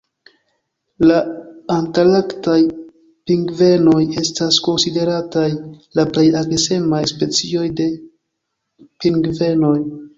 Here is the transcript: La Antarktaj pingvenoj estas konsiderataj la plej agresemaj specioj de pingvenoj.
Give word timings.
La 1.09 1.17
Antarktaj 1.73 2.55
pingvenoj 3.31 3.99
estas 4.23 4.59
konsiderataj 4.71 5.47
la 6.01 6.09
plej 6.15 6.27
agresemaj 6.45 7.07
specioj 7.17 7.71
de 7.83 7.91
pingvenoj. 9.03 9.77